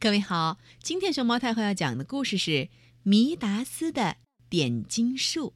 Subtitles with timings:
[0.00, 2.50] 各位好，今天熊猫太后要讲的故事是
[3.02, 5.54] 《弥达斯的点金术》。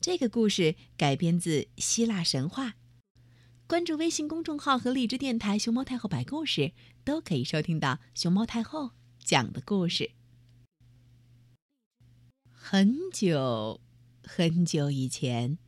[0.00, 2.76] 这个故事改编自希腊神话。
[3.66, 10.12] 关注微信公众号和荔枝电台“熊猫太后摆故事”，都可以收听到熊猫太后讲的故事。
[12.52, 13.80] 很久
[14.22, 15.58] 很久以前，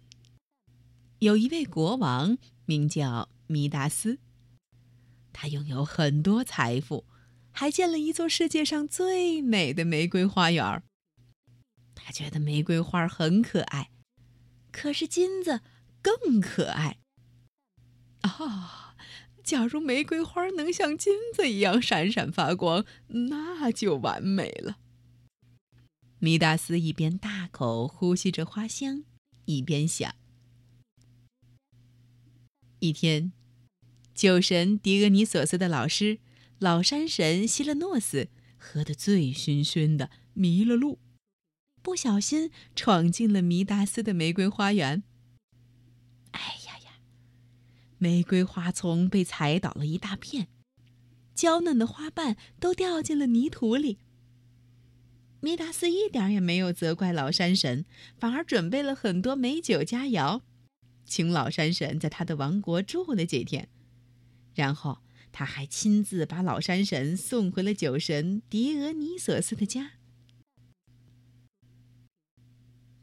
[1.19, 4.21] 有一位国王，名叫弥达斯。
[5.33, 7.05] 他拥有很多财富，
[7.59, 10.83] 还建了一座世界上最美的玫瑰花园。
[11.95, 13.91] 他觉得玫瑰花很可爱，
[14.71, 15.63] 可是金子
[16.03, 16.99] 更可爱。
[18.21, 18.95] 啊，
[19.43, 24.77] 假如玫瑰花能像金子一样闪闪发光，那就完美了。
[26.19, 29.05] 米达斯一边大口呼吸着花香，
[29.47, 30.15] 一边想。
[32.81, 33.33] 一天。
[34.15, 36.21] 酒神狄俄尼索斯的老师，
[36.59, 40.99] 老山神希勒诺斯喝得醉醺醺的，迷了路，
[41.83, 45.03] 不小心闯进了弥达斯的玫瑰花园。
[46.31, 46.93] 哎呀呀！
[47.99, 50.49] 玫瑰花丛被踩倒了一大片，
[51.35, 53.99] 娇嫩的花瓣都掉进了泥土里。
[55.41, 57.85] 弥达斯一点也没有责怪老山神，
[58.19, 60.41] 反而准备了很多美酒佳肴，
[61.05, 63.69] 请老山神在他的王国住了几天。
[64.55, 64.99] 然后
[65.39, 69.91] 他还亲自把老山神送回了酒神狄俄尼索斯的家。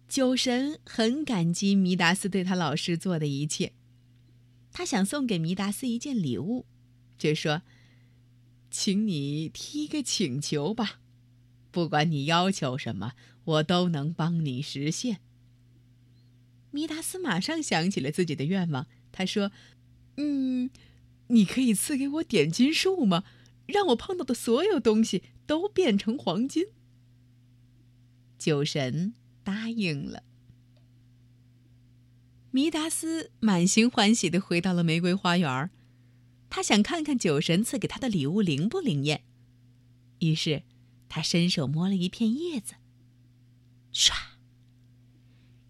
[0.07, 3.73] 酒神很感激弥达斯对他老师做的一切，
[4.71, 6.65] 他想送给弥达斯一件礼物，
[7.19, 7.61] 就说
[8.71, 11.01] ：“请你提个请求吧，
[11.69, 15.19] 不管你要求什么，我都能帮你实现。”
[16.73, 19.51] 弥达斯马上想起了自己的愿望，他说
[20.17, 20.71] ：“嗯。”
[21.27, 23.23] 你可以赐给我点金术吗？
[23.65, 26.65] 让我碰到的所有东西都变成黄金。
[28.37, 30.23] 酒神答应了。
[32.51, 35.71] 弥达斯满心欢喜的回到了玫瑰花园，
[36.49, 39.23] 他想看看酒神赐给他的礼物灵不灵验。
[40.19, 40.63] 于是，
[41.07, 42.75] 他伸手摸了一片叶子，
[43.93, 44.13] 唰，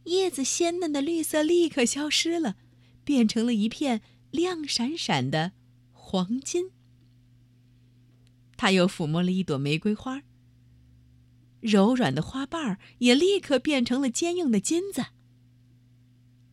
[0.06, 2.58] 叶子鲜嫩的绿色立刻消失了，
[3.06, 4.02] 变成了一片。
[4.34, 5.52] 亮闪闪的
[5.92, 6.72] 黄金。
[8.58, 10.24] 他又抚摸了一朵玫瑰花，
[11.62, 15.02] 柔软的花瓣儿也立刻变成了坚硬的金子。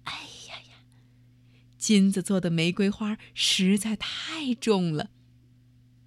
[0.04, 0.12] 哎
[0.48, 0.84] 呀呀，
[1.78, 5.10] 金子做的玫瑰花实在太重了，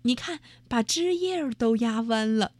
[0.04, 2.54] 你看，把枝叶儿都压弯了。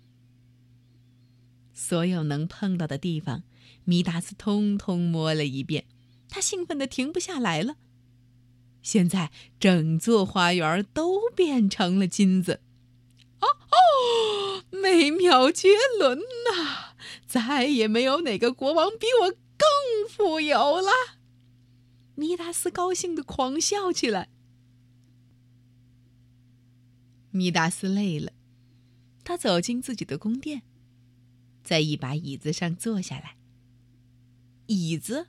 [1.74, 3.44] 所有能碰到的地方，
[3.84, 5.86] 米达斯通通摸了一遍，
[6.30, 7.76] 他兴奋的停不下来了。
[8.84, 12.60] 现在整座花园都变成了金子，
[13.40, 16.94] 哦哦，美妙绝伦呐！
[17.26, 20.92] 再也没有哪个国王比我更富有了。
[22.16, 24.30] 米达斯高兴的狂笑起来。
[27.32, 28.34] 米达斯累了，
[29.24, 30.62] 他走进自己的宫殿，
[31.64, 33.38] 在一把椅子上坐下来。
[34.68, 35.28] 椅子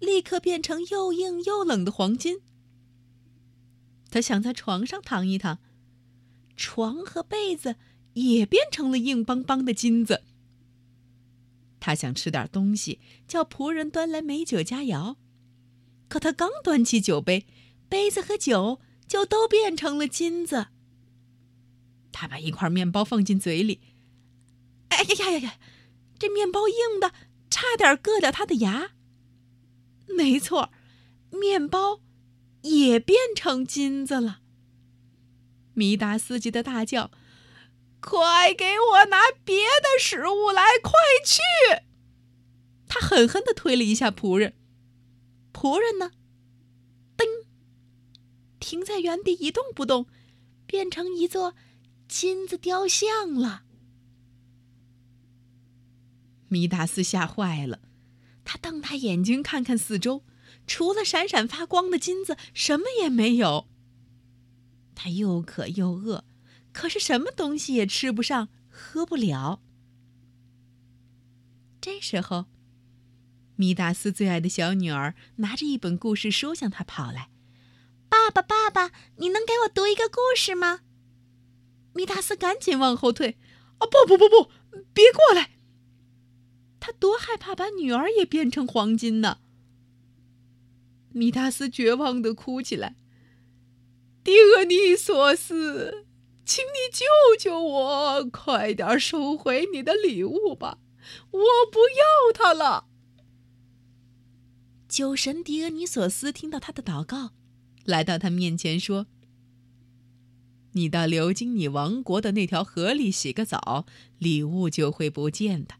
[0.00, 2.40] 立刻变成又硬又冷的黄金。
[4.14, 5.58] 他想在床上躺一躺，
[6.56, 7.74] 床和被子
[8.12, 10.22] 也变成了硬邦邦的金子。
[11.80, 15.16] 他想吃点东西，叫仆人端来美酒佳肴，
[16.06, 17.48] 可他刚端起酒杯，
[17.88, 20.68] 杯子和酒就都变成了金子。
[22.12, 23.80] 他把一块面包放进嘴里，
[24.90, 25.58] 哎呀呀呀呀！
[26.20, 27.12] 这面包硬的，
[27.50, 28.92] 差点硌掉他的牙。
[30.06, 30.70] 没错，
[31.32, 32.03] 面包。
[32.64, 34.40] 也变成金子了。
[35.74, 37.10] 米达斯急得大叫
[38.00, 40.62] ：“快给我拿别的食物来！
[40.82, 40.92] 快
[41.24, 41.40] 去！”
[42.88, 44.54] 他狠狠的推了一下仆人。
[45.52, 46.12] 仆人呢？
[47.16, 47.24] 噔，
[48.58, 50.06] 停在原地一动不动，
[50.66, 51.54] 变成一座
[52.08, 53.64] 金子雕像了。
[56.48, 57.80] 米达斯吓坏了，
[58.44, 60.22] 他瞪大眼睛看看四周。
[60.66, 63.68] 除了闪闪发光的金子，什么也没有。
[64.94, 66.24] 他又渴又饿，
[66.72, 69.60] 可是什么东西也吃不上，喝不了。
[71.80, 72.46] 这时候，
[73.56, 77.28] 米达斯最爱的小女儿拿着一本故事书向他跑来
[78.08, 80.80] ：“爸爸，爸爸，你能给我读一个故事吗？”
[81.92, 83.36] 米达斯赶紧往后退
[83.78, 84.50] ：“啊，不不不不，
[84.94, 85.50] 别过来！
[86.80, 89.40] 他多害怕把女儿也变成黄金呢。”
[91.14, 92.96] 米达斯绝望的哭起来
[94.24, 96.06] ：“狄俄尼索斯，
[96.44, 97.06] 请你救
[97.38, 100.78] 救我，快点收回你的礼物吧，
[101.30, 101.40] 我
[101.70, 102.88] 不要它了。”
[104.88, 107.30] 酒神狄俄尼索斯听到他的祷告，
[107.84, 109.06] 来到他面前说
[110.74, 113.86] ：“你到流经你王国的那条河里洗个澡，
[114.18, 115.76] 礼物就会不见的。”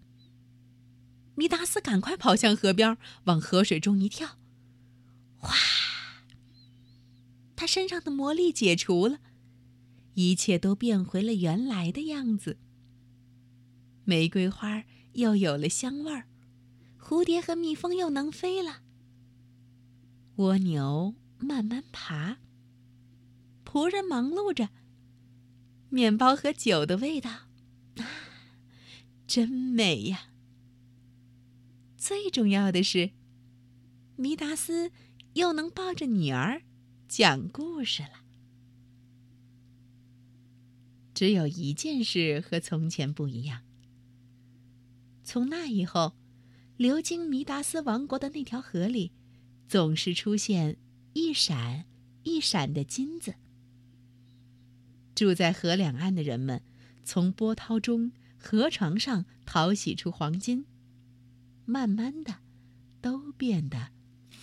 [1.34, 4.38] 米达斯赶快跑向河边，往河水中一跳，
[5.44, 5.54] 哗！
[7.54, 9.20] 他身上的魔力解除了，
[10.14, 12.58] 一切都变回了原来的样子。
[14.04, 16.26] 玫瑰花又有了香味儿，
[16.98, 18.82] 蝴蝶和蜜蜂又能飞了。
[20.36, 22.38] 蜗牛慢慢爬，
[23.64, 24.70] 仆人忙碌着。
[25.90, 28.04] 面包和酒的味道，啊，
[29.28, 30.30] 真美呀！
[31.96, 33.12] 最重要的是，
[34.16, 34.90] 弥达斯
[35.34, 36.62] 又能抱着女儿
[37.06, 38.24] 讲故事了。
[41.14, 43.62] 只有一件事和从前不一样：
[45.22, 46.14] 从那以后，
[46.76, 49.12] 流经弥达斯王国的那条河里。
[49.66, 50.76] 总是出现
[51.14, 51.86] 一闪
[52.22, 53.34] 一闪的金子。
[55.14, 56.62] 住在河两岸的人们，
[57.02, 60.66] 从波涛中、河床上淘洗出黄金，
[61.64, 62.36] 慢慢的，
[63.00, 63.88] 都变得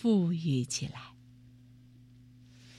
[0.02, 1.11] 富裕起来。